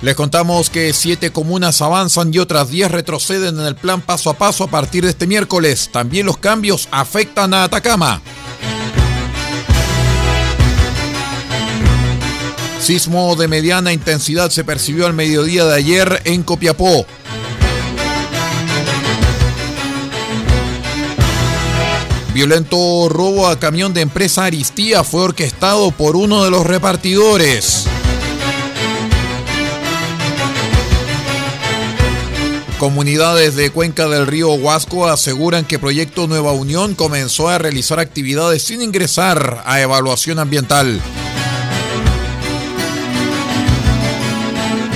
[0.00, 4.34] Les contamos que siete comunas avanzan y otras diez retroceden en el plan paso a
[4.34, 5.90] paso a partir de este miércoles.
[5.92, 8.22] También los cambios afectan a Atacama.
[12.80, 17.04] Sismo de mediana intensidad se percibió al mediodía de ayer en Copiapó.
[22.32, 27.88] Violento robo a camión de empresa Aristía fue orquestado por uno de los repartidores.
[32.78, 38.62] Comunidades de Cuenca del Río Huasco aseguran que Proyecto Nueva Unión comenzó a realizar actividades
[38.62, 41.00] sin ingresar a evaluación ambiental.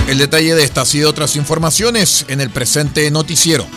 [0.07, 3.67] El detalle de estas y otras informaciones en el presente noticiero.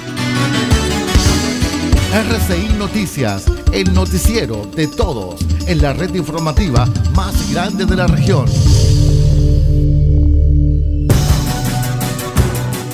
[2.15, 8.47] RCI Noticias, el noticiero de todos, en la red informativa más grande de la región.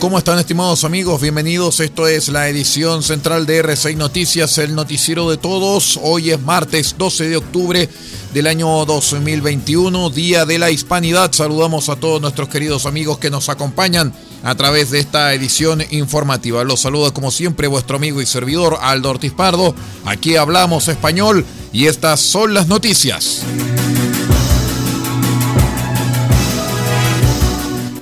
[0.02, 1.20] ¿Cómo están estimados amigos?
[1.20, 1.78] Bienvenidos.
[1.78, 5.96] Esto es la edición central de R6 Noticias, el noticiero de todos.
[6.02, 7.88] Hoy es martes 12 de octubre
[8.34, 11.30] del año 2021, Día de la Hispanidad.
[11.30, 16.64] Saludamos a todos nuestros queridos amigos que nos acompañan a través de esta edición informativa.
[16.64, 19.72] Los saluda como siempre vuestro amigo y servidor Aldo Ortiz Pardo.
[20.04, 23.44] Aquí hablamos español y estas son las noticias.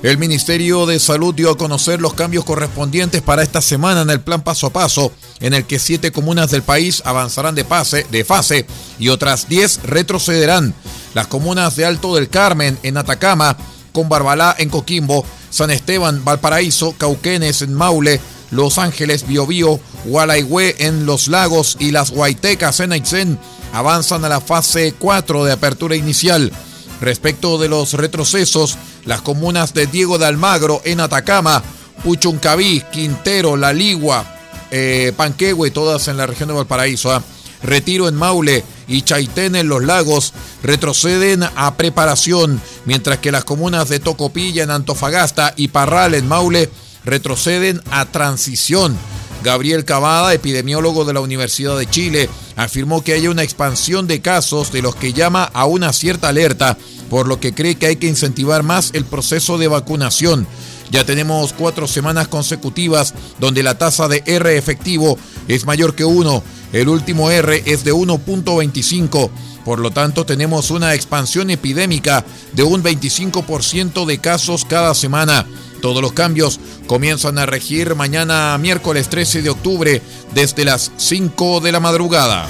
[0.03, 4.19] El Ministerio de Salud dio a conocer los cambios correspondientes para esta semana en el
[4.19, 7.63] plan paso a paso, en el que siete comunas del país avanzarán de,
[8.25, 8.65] fase
[8.97, 10.73] y otras diez retrocederán.
[11.13, 13.55] Las comunas de Alto del Carmen en Atacama,
[13.93, 18.19] Combarbalá en Coquimbo, San Esteban, Valparaíso, Cauquenes en Maule,
[18.49, 23.37] Los Ángeles, Biobío, Gualaigüe en Los Lagos y las Huaytecas en Aysén
[23.71, 26.51] avanzan a la fase 4 de apertura inicial.
[27.01, 31.61] Respecto de los retrocesos, las comunas de Diego de Almagro en Atacama,
[32.03, 34.25] Puchuncaví, Quintero, La Ligua,
[34.71, 37.23] eh, Panquehue, todas en la región de Valparaíso, ¿ah?
[37.63, 43.87] Retiro en Maule y Chaitén en Los Lagos retroceden a preparación, mientras que las comunas
[43.89, 46.69] de Tocopilla en Antofagasta y Parral en Maule
[47.05, 48.97] retroceden a transición.
[49.43, 54.71] Gabriel Cavada, epidemiólogo de la Universidad de Chile, afirmó que hay una expansión de casos
[54.71, 56.77] de los que llama a una cierta alerta,
[57.09, 60.47] por lo que cree que hay que incentivar más el proceso de vacunación.
[60.91, 66.43] Ya tenemos cuatro semanas consecutivas donde la tasa de R efectivo es mayor que 1.
[66.73, 69.29] El último R es de 1.25.
[69.65, 75.45] Por lo tanto, tenemos una expansión epidémica de un 25% de casos cada semana.
[75.81, 80.01] Todos los cambios comienzan a regir mañana miércoles 13 de octubre
[80.33, 82.47] desde las 5 de la madrugada.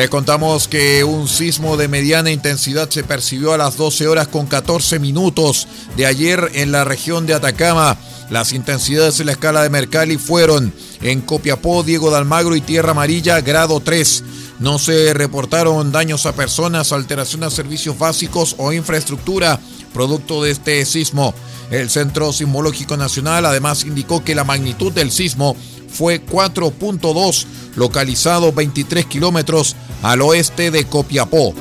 [0.00, 4.46] Les contamos que un sismo de mediana intensidad se percibió a las 12 horas con
[4.46, 7.98] 14 minutos de ayer en la región de Atacama.
[8.30, 10.72] Las intensidades en la escala de Mercalli fueron
[11.02, 14.24] en Copiapó, Diego de Almagro y Tierra Amarilla, grado 3.
[14.60, 19.58] No se reportaron daños a personas, alteración a servicios básicos o infraestructura
[19.92, 21.34] producto de este sismo.
[21.70, 25.56] El Centro Sismológico Nacional además indicó que la magnitud del sismo
[25.88, 31.52] fue 4.2, localizado 23 kilómetros al oeste de Copiapó.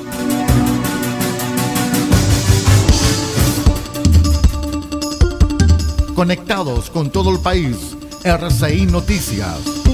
[6.19, 7.95] Conectados con todo el país.
[8.25, 9.88] RCI Noticias.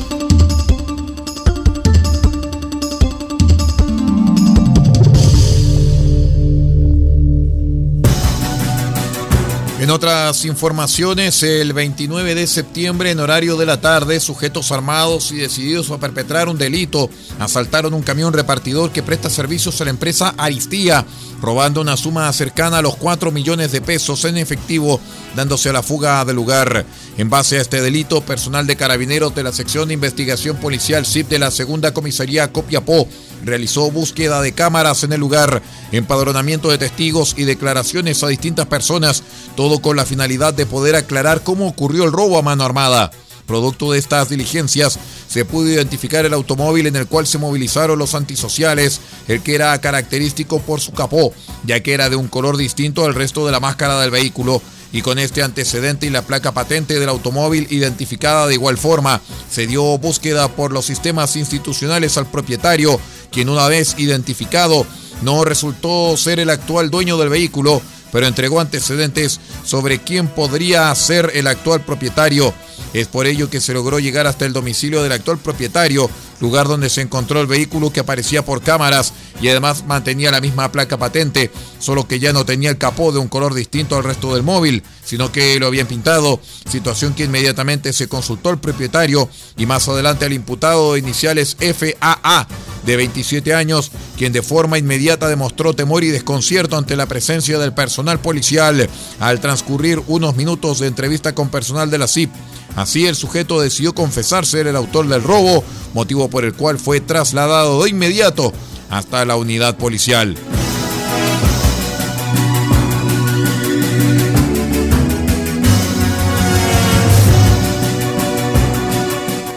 [9.86, 15.36] En otras informaciones, el 29 de septiembre, en horario de la tarde, sujetos armados y
[15.36, 20.34] decididos a perpetrar un delito asaltaron un camión repartidor que presta servicios a la empresa
[20.40, 21.06] Aristía,
[21.40, 25.00] robando una suma cercana a los 4 millones de pesos en efectivo,
[25.36, 26.84] dándose a la fuga del lugar.
[27.20, 31.30] En base a este delito, personal de carabineros de la sección de investigación policial CIP
[31.30, 33.08] de la segunda comisaría Copiapó
[33.46, 35.62] realizó búsqueda de cámaras en el lugar,
[35.92, 39.24] empadronamiento de testigos y declaraciones a distintas personas,
[39.56, 43.12] todo con la finalidad de poder aclarar cómo ocurrió el robo a mano armada.
[43.46, 44.98] Producto de estas diligencias,
[45.28, 49.80] se pudo identificar el automóvil en el cual se movilizaron los antisociales, el que era
[49.80, 51.32] característico por su capó,
[51.64, 54.62] ya que era de un color distinto al resto de la máscara del vehículo,
[54.92, 59.20] y con este antecedente y la placa patente del automóvil identificada de igual forma,
[59.52, 62.98] se dio búsqueda por los sistemas institucionales al propietario,
[63.36, 64.88] quien una vez identificado
[65.22, 67.82] no resultó ser el actual dueño del vehículo,
[68.14, 72.54] pero entregó antecedentes sobre quién podría ser el actual propietario.
[72.94, 76.10] Es por ello que se logró llegar hasta el domicilio del actual propietario,
[76.40, 80.72] lugar donde se encontró el vehículo que aparecía por cámaras y además mantenía la misma
[80.72, 84.34] placa patente, solo que ya no tenía el capó de un color distinto al resto
[84.34, 86.40] del móvil, sino que lo habían pintado,
[86.70, 92.48] situación que inmediatamente se consultó al propietario y más adelante al imputado de iniciales FAA
[92.86, 97.74] de 27 años, quien de forma inmediata demostró temor y desconcierto ante la presencia del
[97.74, 98.90] personal policial
[99.20, 102.32] al transcurrir unos minutos de entrevista con personal de la CIP.
[102.76, 105.64] Así el sujeto decidió confesar ser el autor del robo,
[105.94, 108.54] motivo por el cual fue trasladado de inmediato
[108.90, 110.36] hasta la unidad policial.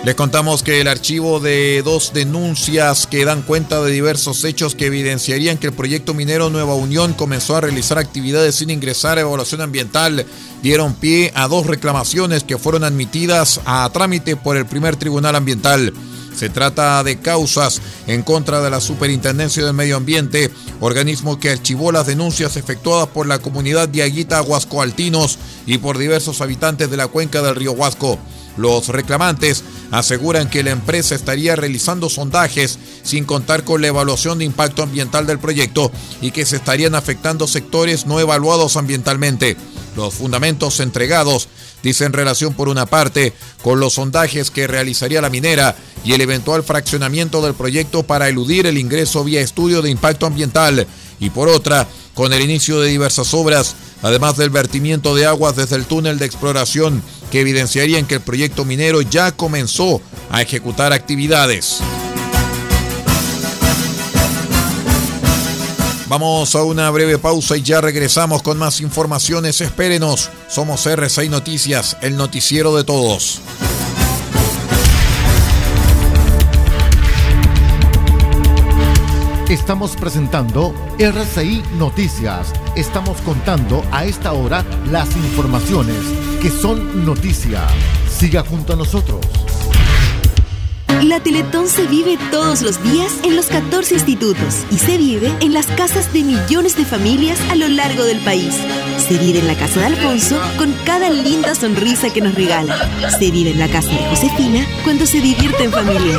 [0.09, 4.87] Les contamos que el archivo de dos denuncias que dan cuenta de diversos hechos que
[4.87, 9.61] evidenciarían que el proyecto minero Nueva Unión comenzó a realizar actividades sin ingresar a evaluación
[9.61, 10.25] ambiental
[10.63, 15.93] dieron pie a dos reclamaciones que fueron admitidas a trámite por el primer tribunal ambiental.
[16.39, 20.51] Se trata de causas en contra de la Superintendencia del Medio Ambiente,
[20.81, 26.41] organismo que archivó las denuncias efectuadas por la comunidad de Aguita Huascoaltinos y por diversos
[26.41, 28.21] habitantes de la cuenca del río Huasco.
[28.57, 34.45] Los reclamantes aseguran que la empresa estaría realizando sondajes sin contar con la evaluación de
[34.45, 35.91] impacto ambiental del proyecto
[36.21, 39.57] y que se estarían afectando sectores no evaluados ambientalmente.
[39.97, 41.49] Los fundamentos entregados
[41.83, 43.33] dicen relación por una parte
[43.63, 48.67] con los sondajes que realizaría la minera y el eventual fraccionamiento del proyecto para eludir
[48.67, 50.87] el ingreso vía estudio de impacto ambiental
[51.21, 55.77] y por otra con el inicio de diversas obras, además del vertimiento de aguas desde
[55.77, 60.01] el túnel de exploración que evidenciarían que el proyecto minero ya comenzó
[60.31, 61.81] a ejecutar actividades.
[66.09, 69.61] Vamos a una breve pausa y ya regresamos con más informaciones.
[69.61, 70.31] Espérenos.
[70.49, 73.43] Somos R6 Noticias, el noticiero de todos.
[79.51, 82.55] Estamos presentando RCI Noticias.
[82.75, 85.97] Estamos contando a esta hora las informaciones
[86.41, 87.67] que son noticia.
[88.11, 89.21] Siga junto a nosotros.
[91.03, 95.53] La Teletón se vive todos los días en los 14 institutos y se vive en
[95.53, 98.57] las casas de millones de familias a lo largo del país.
[98.99, 102.77] Se vive en la casa de Alfonso con cada linda sonrisa que nos regala.
[103.19, 106.19] Se vive en la casa de Josefina cuando se divierte en familia.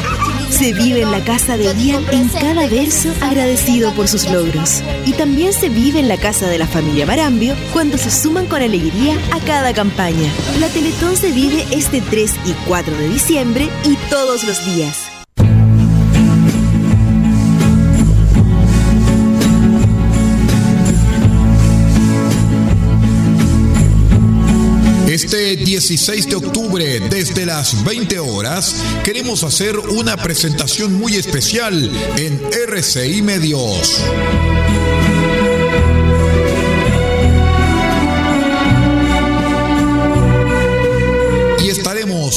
[0.49, 4.81] Se vive en la casa de Ian en cada verso agradecido por sus logros.
[5.05, 8.61] Y también se vive en la casa de la familia Marambio cuando se suman con
[8.61, 10.31] alegría a cada campaña.
[10.59, 14.68] La Teletón se vive este 3 y 4 de diciembre y todos los días.
[25.07, 32.39] Este 16 de octubre, desde las 20 horas, queremos hacer una presentación muy especial en
[32.67, 34.03] RCI Medios.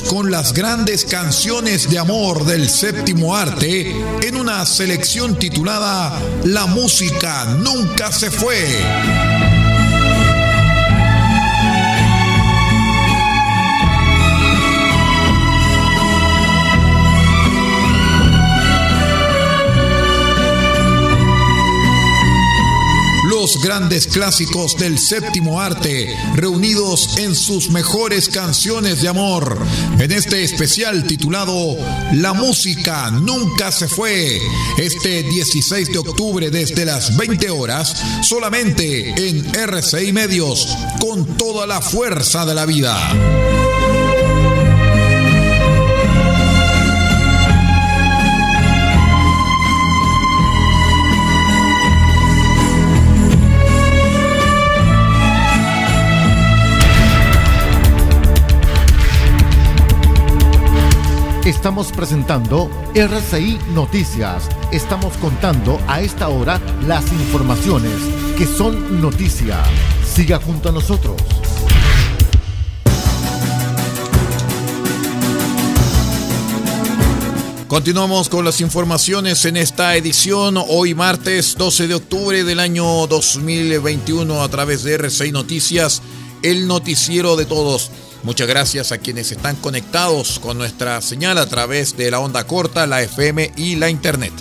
[0.00, 7.44] Con las grandes canciones de amor del séptimo arte en una selección titulada La música
[7.58, 9.41] nunca se fue.
[23.62, 29.56] Grandes clásicos del séptimo arte, reunidos en sus mejores canciones de amor,
[29.98, 31.76] en este especial titulado
[32.12, 34.40] La música nunca se fue,
[34.76, 41.80] este 16 de octubre desde las 20 horas, solamente en RCI Medios, con toda la
[41.80, 43.71] fuerza de la vida.
[61.52, 64.48] Estamos presentando RCI Noticias.
[64.72, 67.92] Estamos contando a esta hora las informaciones
[68.38, 69.62] que son noticia.
[70.02, 71.20] Siga junto a nosotros.
[77.68, 84.42] Continuamos con las informaciones en esta edición, hoy martes 12 de octubre del año 2021
[84.42, 86.00] a través de RCI Noticias,
[86.42, 87.90] el noticiero de todos.
[88.22, 92.86] Muchas gracias a quienes están conectados con nuestra señal a través de la onda corta,
[92.86, 94.32] la FM y la Internet.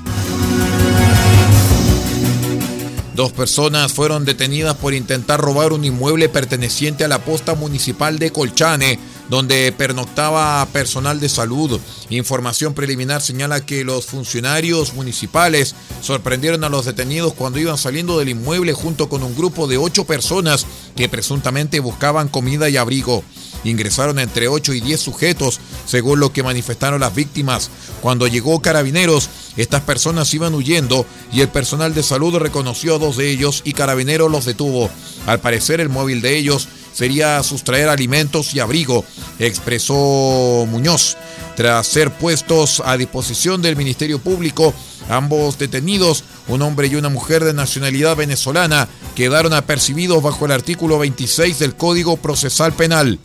[3.15, 8.31] Dos personas fueron detenidas por intentar robar un inmueble perteneciente a la posta municipal de
[8.31, 11.79] Colchane, donde pernoctaba personal de salud.
[12.09, 18.29] Información preliminar señala que los funcionarios municipales sorprendieron a los detenidos cuando iban saliendo del
[18.29, 23.23] inmueble junto con un grupo de ocho personas que presuntamente buscaban comida y abrigo.
[23.63, 27.69] Ingresaron entre 8 y 10 sujetos, según lo que manifestaron las víctimas.
[28.01, 33.17] Cuando llegó Carabineros, estas personas iban huyendo y el personal de salud reconoció a dos
[33.17, 34.89] de ellos y Carabineros los detuvo.
[35.27, 39.05] Al parecer el móvil de ellos sería sustraer alimentos y abrigo,
[39.39, 41.17] expresó Muñoz.
[41.55, 44.73] Tras ser puestos a disposición del Ministerio Público,
[45.09, 50.97] ambos detenidos, un hombre y una mujer de nacionalidad venezolana, quedaron apercibidos bajo el artículo
[50.97, 53.19] 26 del Código Procesal Penal.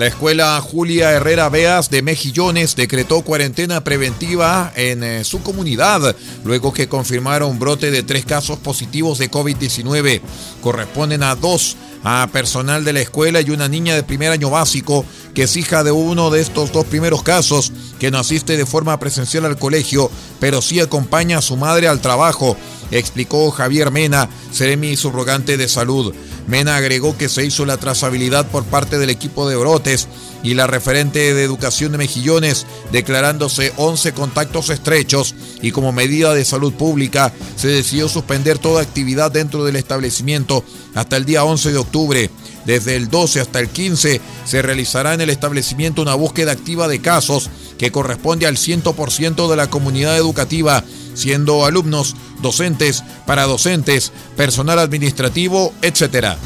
[0.00, 6.72] La escuela Julia Herrera Beas de Mejillones decretó cuarentena preventiva en eh, su comunidad luego
[6.72, 10.22] que confirmaron brote de tres casos positivos de COVID-19.
[10.62, 15.04] Corresponden a dos a personal de la escuela y una niña de primer año básico
[15.34, 18.98] que es hija de uno de estos dos primeros casos, que no asiste de forma
[18.98, 22.56] presencial al colegio, pero sí acompaña a su madre al trabajo,
[22.90, 26.14] explicó Javier Mena, seremi subrogante de salud.
[26.50, 30.08] Mena agregó que se hizo la trazabilidad por parte del equipo de brotes
[30.42, 36.44] y la referente de educación de Mejillones, declarándose 11 contactos estrechos y como medida de
[36.44, 40.64] salud pública se decidió suspender toda actividad dentro del establecimiento
[40.96, 42.30] hasta el día 11 de octubre.
[42.64, 47.00] Desde el 12 hasta el 15 se realizará en el establecimiento una búsqueda activa de
[47.00, 50.82] casos que corresponde al 100% de la comunidad educativa,
[51.14, 56.36] siendo alumnos, docentes, paradocentes, personal administrativo, etc.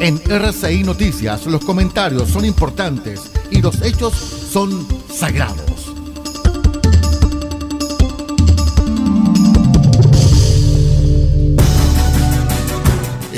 [0.00, 5.87] En RCI Noticias los comentarios son importantes y los hechos son sagrados.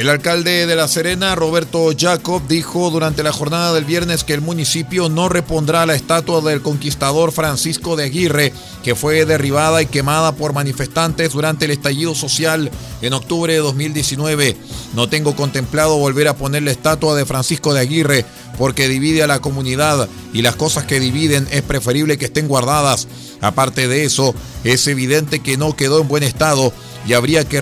[0.01, 4.41] El alcalde de La Serena, Roberto Jacob, dijo durante la jornada del viernes que el
[4.41, 10.33] municipio no repondrá la estatua del conquistador Francisco de Aguirre, que fue derribada y quemada
[10.33, 12.71] por manifestantes durante el estallido social
[13.03, 14.57] en octubre de 2019.
[14.95, 18.25] No tengo contemplado volver a poner la estatua de Francisco de Aguirre
[18.57, 23.07] porque divide a la comunidad y las cosas que dividen es preferible que estén guardadas.
[23.43, 26.73] Aparte de eso, es evidente que no quedó en buen estado
[27.07, 27.61] y habría que,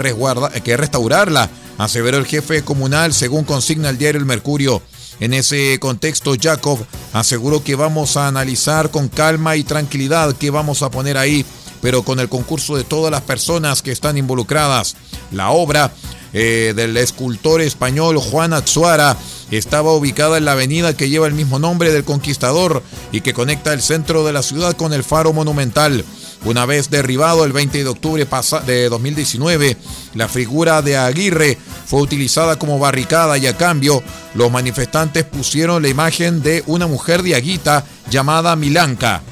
[0.62, 4.82] que restaurarla aseveró el jefe comunal según consigna el diario El Mercurio.
[5.20, 6.78] En ese contexto, Jacob
[7.12, 11.44] aseguró que vamos a analizar con calma y tranquilidad qué vamos a poner ahí,
[11.80, 14.96] pero con el concurso de todas las personas que están involucradas.
[15.32, 15.92] La obra
[16.32, 19.16] eh, del escultor español Juan Atsuara
[19.50, 22.82] estaba ubicada en la avenida que lleva el mismo nombre del conquistador
[23.12, 26.04] y que conecta el centro de la ciudad con el faro monumental.
[26.44, 28.26] Una vez derribado el 20 de octubre
[28.66, 29.76] de 2019,
[30.14, 34.02] la figura de Aguirre fue utilizada como barricada y a cambio
[34.34, 39.22] los manifestantes pusieron la imagen de una mujer de Aguita llamada Milanca.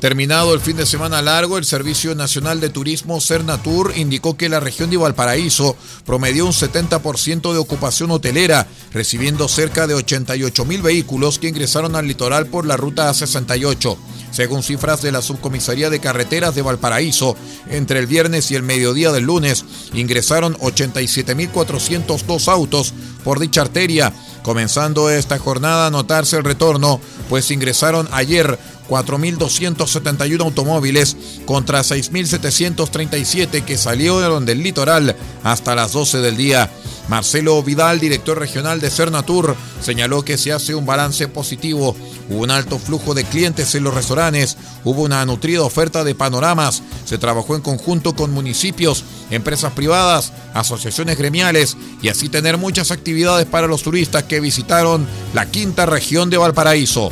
[0.00, 4.58] Terminado el fin de semana largo, el Servicio Nacional de Turismo Cernatur indicó que la
[4.58, 5.76] región de Valparaíso
[6.06, 12.06] promedió un 70% de ocupación hotelera, recibiendo cerca de 88 mil vehículos que ingresaron al
[12.06, 13.98] litoral por la ruta 68.
[14.30, 17.36] Según cifras de la Subcomisaría de Carreteras de Valparaíso,
[17.68, 25.10] entre el viernes y el mediodía del lunes ingresaron 87.402 autos por dicha arteria, comenzando
[25.10, 28.58] esta jornada a notarse el retorno, pues ingresaron ayer
[28.90, 31.16] 4.271 automóviles
[31.46, 36.68] contra 6.737 que salieron del litoral hasta las 12 del día.
[37.08, 41.96] Marcelo Vidal, director regional de Cernatur, señaló que se hace un balance positivo.
[42.28, 46.82] Hubo un alto flujo de clientes en los restaurantes, hubo una nutrida oferta de panoramas,
[47.04, 53.46] se trabajó en conjunto con municipios, empresas privadas, asociaciones gremiales y así tener muchas actividades
[53.46, 57.10] para los turistas que visitaron la quinta región de Valparaíso.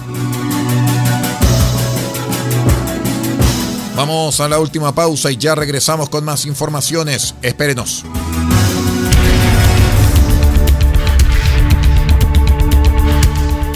[3.99, 7.35] Vamos a la última pausa y ya regresamos con más informaciones.
[7.43, 8.05] Espérenos.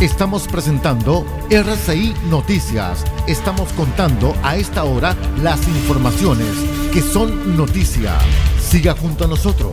[0.01, 3.05] Estamos presentando RCI Noticias.
[3.27, 6.55] Estamos contando a esta hora las informaciones
[6.93, 8.17] que son noticia.
[8.61, 9.73] Siga junto a nosotros.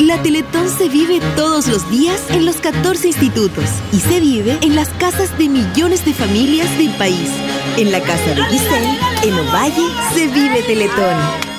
[0.00, 4.76] La Teletón se vive todos los días en los 14 institutos y se vive en
[4.76, 7.30] las casas de millones de familias del país.
[7.76, 11.14] En la casa de Giselle, en Ovalle, se vive Teletón.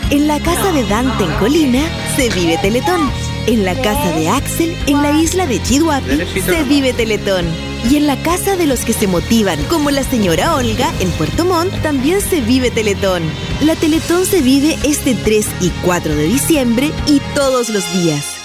[0.10, 1.82] En la casa de Dante en Colina,
[2.16, 3.12] se vive Teletón.
[3.46, 6.02] En la casa de Axel, en la isla de Chihuahua,
[6.44, 7.46] se vive Teletón.
[7.88, 11.46] Y en la casa de los que se motivan, como la señora Olga en Puerto
[11.46, 13.22] Montt, también se vive Teletón.
[13.62, 18.37] La Teletón se vive este 3 y 4 de diciembre y todos los días.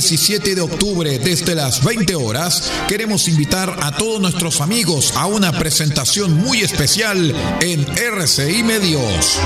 [0.00, 5.52] 17 de octubre, desde las 20 horas, queremos invitar a todos nuestros amigos a una
[5.52, 9.38] presentación muy especial en RCI Medios.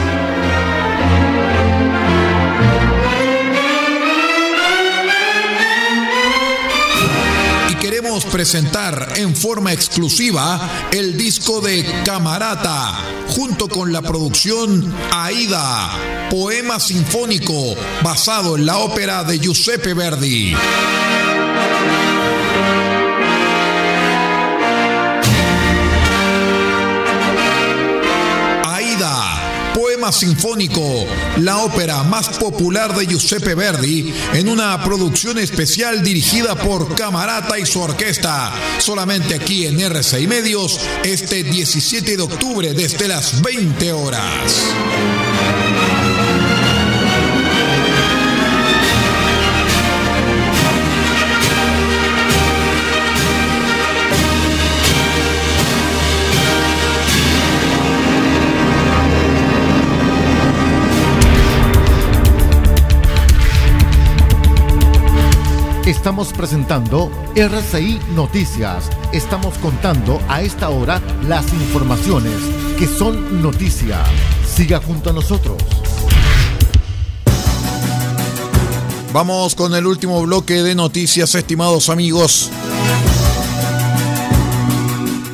[8.22, 12.92] Presentar en forma exclusiva el disco de Camarata,
[13.28, 15.90] junto con la producción Aida,
[16.30, 20.54] poema sinfónico basado en la ópera de Giuseppe Verdi.
[30.12, 31.06] Sinfónico,
[31.38, 37.66] la ópera más popular de Giuseppe Verdi, en una producción especial dirigida por Camarata y
[37.66, 44.74] su orquesta, solamente aquí en RCI Medios, este 17 de octubre desde las 20 horas.
[65.86, 68.88] Estamos presentando RCI Noticias.
[69.12, 72.32] Estamos contando a esta hora las informaciones
[72.78, 74.02] que son noticia.
[74.46, 75.58] Siga junto a nosotros.
[79.12, 82.50] Vamos con el último bloque de noticias, estimados amigos.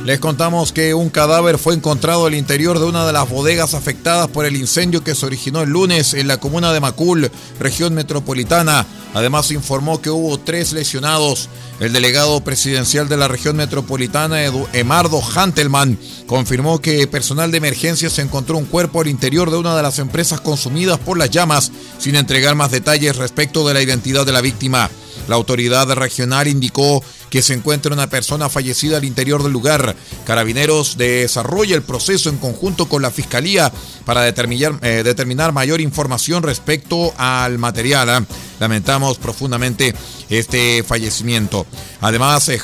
[0.05, 4.27] Les contamos que un cadáver fue encontrado al interior de una de las bodegas afectadas
[4.29, 8.87] por el incendio que se originó el lunes en la comuna de Macul, región metropolitana.
[9.13, 11.49] Además informó que hubo tres lesionados.
[11.79, 18.09] El delegado presidencial de la región metropolitana, Edu Emardo Hantelman, confirmó que personal de emergencia
[18.09, 21.71] se encontró un cuerpo al interior de una de las empresas consumidas por las llamas,
[21.99, 24.89] sin entregar más detalles respecto de la identidad de la víctima.
[25.27, 29.95] La autoridad regional indicó que se encuentra una persona fallecida al interior del lugar.
[30.25, 33.71] Carabineros desarrolla el proceso en conjunto con la Fiscalía
[34.05, 38.27] para determinar, eh, determinar mayor información respecto al material.
[38.59, 39.95] Lamentamos profundamente
[40.29, 41.65] este fallecimiento.
[42.01, 42.59] Además, eh,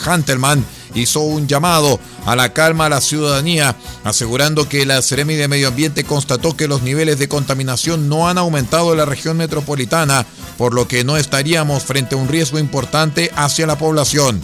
[0.93, 5.69] hizo un llamado a la calma a la ciudadanía, asegurando que la Seremi de Medio
[5.69, 10.25] Ambiente constató que los niveles de contaminación no han aumentado en la región metropolitana,
[10.57, 14.41] por lo que no estaríamos frente a un riesgo importante hacia la población.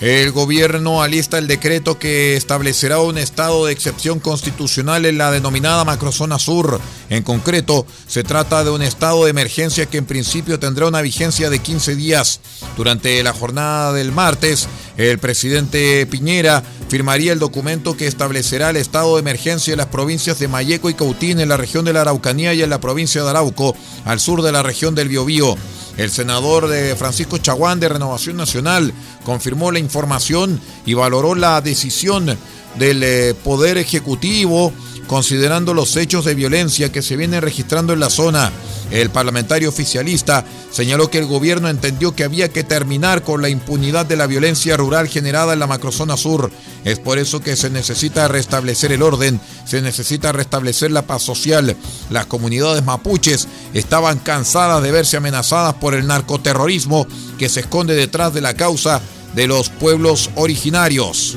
[0.00, 5.84] El gobierno alista el decreto que establecerá un estado de excepción constitucional en la denominada
[5.84, 6.80] macrozona sur.
[7.10, 11.50] En concreto, se trata de un estado de emergencia que en principio tendrá una vigencia
[11.50, 12.40] de 15 días.
[12.78, 14.68] Durante la jornada del martes,
[15.08, 20.38] el presidente Piñera firmaría el documento que establecerá el estado de emergencia en las provincias
[20.38, 23.30] de Mayeco y Cautín en la región de la Araucanía y en la provincia de
[23.30, 25.56] Arauco, al sur de la región del Biobío.
[25.96, 28.92] El senador de Francisco Chaguán de Renovación Nacional
[29.24, 32.36] confirmó la información y valoró la decisión
[32.78, 34.72] del eh, Poder Ejecutivo
[35.10, 38.52] considerando los hechos de violencia que se vienen registrando en la zona.
[38.92, 44.06] El parlamentario oficialista señaló que el gobierno entendió que había que terminar con la impunidad
[44.06, 46.52] de la violencia rural generada en la macrozona sur.
[46.84, 51.76] Es por eso que se necesita restablecer el orden, se necesita restablecer la paz social.
[52.08, 57.04] Las comunidades mapuches estaban cansadas de verse amenazadas por el narcoterrorismo
[57.36, 59.02] que se esconde detrás de la causa
[59.34, 61.36] de los pueblos originarios.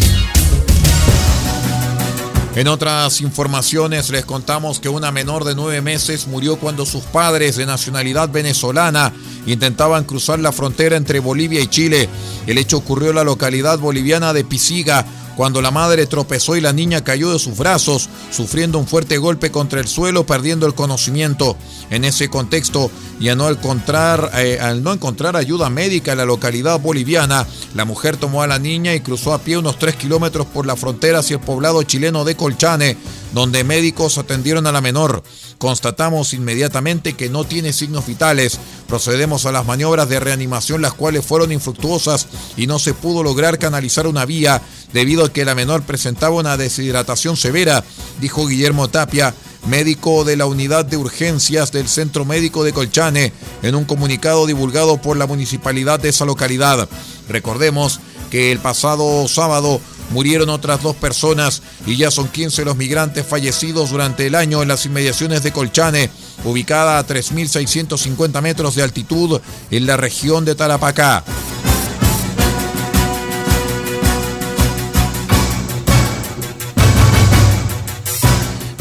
[2.53, 7.55] En otras informaciones les contamos que una menor de nueve meses murió cuando sus padres
[7.55, 9.13] de nacionalidad venezolana
[9.45, 12.09] intentaban cruzar la frontera entre Bolivia y Chile.
[12.47, 15.05] El hecho ocurrió en la localidad boliviana de Pisiga,
[15.41, 19.49] cuando la madre tropezó y la niña cayó de sus brazos, sufriendo un fuerte golpe
[19.49, 21.57] contra el suelo, perdiendo el conocimiento.
[21.89, 26.79] En ese contexto, y no encontrar, eh, al no encontrar ayuda médica en la localidad
[26.79, 30.67] boliviana, la mujer tomó a la niña y cruzó a pie unos 3 kilómetros por
[30.67, 32.97] la frontera hacia el poblado chileno de Colchane,
[33.33, 35.23] donde médicos atendieron a la menor.
[35.57, 38.59] Constatamos inmediatamente que no tiene signos vitales.
[38.87, 42.27] Procedemos a las maniobras de reanimación, las cuales fueron infructuosas
[42.57, 44.61] y no se pudo lograr canalizar una vía
[44.93, 47.83] debido a que la menor presentaba una deshidratación severa,
[48.19, 49.33] dijo Guillermo Tapia,
[49.67, 54.97] médico de la unidad de urgencias del Centro Médico de Colchane, en un comunicado divulgado
[55.01, 56.89] por la municipalidad de esa localidad.
[57.29, 57.99] Recordemos
[58.29, 63.91] que el pasado sábado murieron otras dos personas y ya son 15 los migrantes fallecidos
[63.91, 66.09] durante el año en las inmediaciones de Colchane,
[66.43, 71.23] ubicada a 3.650 metros de altitud en la región de Tarapacá.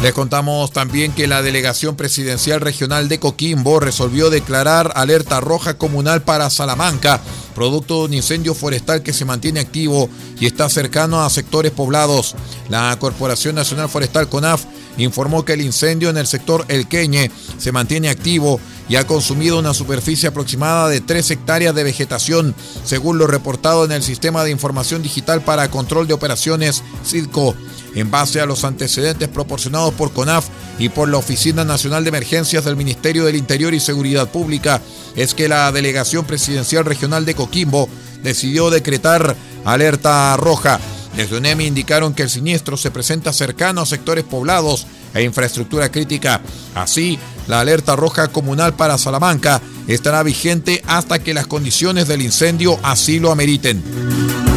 [0.02, 6.22] Les contamos también que la Delegación Presidencial Regional de Coquimbo resolvió declarar alerta roja comunal
[6.22, 7.20] para Salamanca,
[7.54, 10.08] producto de un incendio forestal que se mantiene activo
[10.38, 12.34] y está cercano a sectores poblados.
[12.68, 14.64] La Corporación Nacional Forestal CONAF
[14.96, 19.58] informó que el incendio en el sector El Queñe se mantiene activo y ha consumido
[19.58, 24.50] una superficie aproximada de 3 hectáreas de vegetación, según lo reportado en el Sistema de
[24.50, 27.54] Información Digital para Control de Operaciones CIDCO
[27.94, 30.46] en base a los antecedentes proporcionados por CONAF
[30.78, 34.80] y por la Oficina Nacional de Emergencias del Ministerio del Interior y Seguridad Pública,
[35.16, 37.88] es que la Delegación Presidencial Regional de Coquimbo
[38.22, 40.78] decidió decretar alerta roja.
[41.16, 46.42] Desde UNEMI indicaron que el siniestro se presenta cercano a sectores poblados e infraestructura crítica.
[46.74, 52.78] Así, la alerta roja comunal para Salamanca estará vigente hasta que las condiciones del incendio
[52.82, 54.49] así lo ameriten.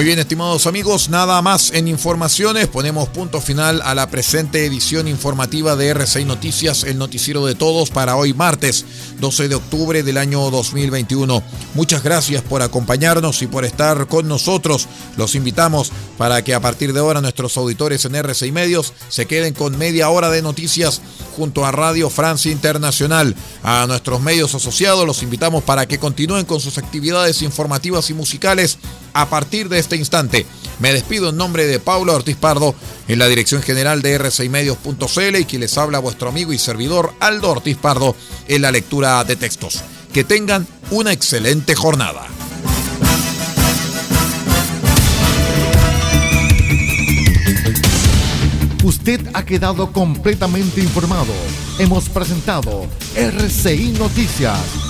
[0.00, 2.68] Muy bien, estimados amigos, nada más en informaciones.
[2.68, 7.90] Ponemos punto final a la presente edición informativa de RCI Noticias, el noticiero de todos
[7.90, 8.86] para hoy martes
[9.18, 11.42] 12 de octubre del año 2021.
[11.74, 14.88] Muchas gracias por acompañarnos y por estar con nosotros.
[15.18, 19.52] Los invitamos para que a partir de ahora nuestros auditores en RCI Medios se queden
[19.52, 21.02] con media hora de noticias
[21.36, 23.36] junto a Radio Francia Internacional.
[23.62, 28.78] A nuestros medios asociados los invitamos para que continúen con sus actividades informativas y musicales
[29.12, 30.46] a partir de este instante.
[30.78, 32.74] Me despido en nombre de Paula Ortiz Pardo,
[33.08, 37.50] en la dirección general de r6medios.cl y quien les habla vuestro amigo y servidor Aldo
[37.50, 38.16] Ortiz Pardo
[38.48, 39.82] en la lectura de textos.
[40.12, 42.26] Que tengan una excelente jornada.
[48.82, 51.32] Usted ha quedado completamente informado.
[51.78, 54.89] Hemos presentado RCI Noticias